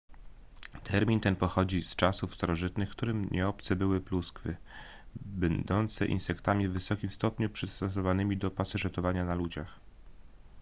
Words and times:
termin 0.83 1.19
ten 1.19 1.35
pochodzi 1.35 1.83
z 1.83 1.95
czasów 1.95 2.35
starożytnych 2.35 2.89
którym 2.89 3.27
nieobce 3.31 3.75
były 3.75 4.01
pluskwy 4.01 4.57
będące 5.15 6.05
insektami 6.05 6.67
w 6.67 6.73
wysokim 6.73 7.09
stopniu 7.09 7.49
przystosowanymi 7.49 8.37
do 8.37 8.51
pasożytowania 8.51 9.25
na 9.25 9.35
ludziach 9.35 9.79